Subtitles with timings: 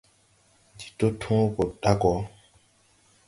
[0.73, 2.13] Ndi to tõõ go ɗa go.